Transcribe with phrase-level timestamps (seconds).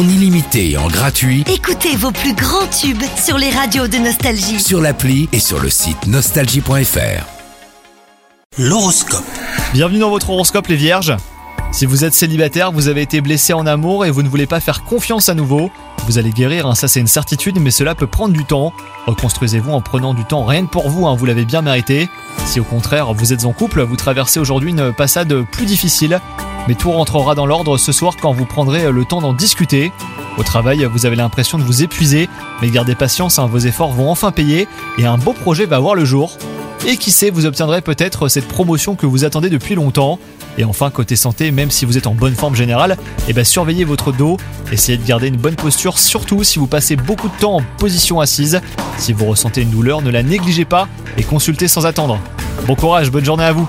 [0.00, 4.58] en illimité et en gratuit Écoutez vos plus grands tubes sur les radios de Nostalgie.
[4.58, 7.26] sur l'appli et sur le site nostalgie.fr.
[8.56, 9.24] L'horoscope.
[9.74, 11.14] Bienvenue dans votre horoscope les vierges.
[11.72, 14.60] Si vous êtes célibataire, vous avez été blessé en amour et vous ne voulez pas
[14.60, 15.70] faire confiance à nouveau,
[16.06, 18.72] vous allez guérir, hein, ça c'est une certitude, mais cela peut prendre du temps.
[19.06, 22.08] Reconstruisez-vous en prenant du temps rien que pour vous, hein, vous l'avez bien mérité.
[22.46, 26.20] Si au contraire vous êtes en couple, vous traversez aujourd'hui une passade plus difficile,
[26.68, 29.92] mais tout rentrera dans l'ordre ce soir quand vous prendrez le temps d'en discuter.
[30.38, 32.28] Au travail, vous avez l'impression de vous épuiser,
[32.62, 35.94] mais gardez patience, hein, vos efforts vont enfin payer et un beau projet va voir
[35.94, 36.36] le jour.
[36.86, 40.18] Et qui sait, vous obtiendrez peut-être cette promotion que vous attendez depuis longtemps.
[40.56, 42.96] Et enfin, côté santé, même si vous êtes en bonne forme générale,
[43.28, 44.36] eh ben surveillez votre dos,
[44.72, 48.20] essayez de garder une bonne posture, surtout si vous passez beaucoup de temps en position
[48.20, 48.60] assise.
[48.96, 50.88] Si vous ressentez une douleur, ne la négligez pas
[51.18, 52.18] et consultez sans attendre.
[52.66, 53.68] Bon courage, bonne journée à vous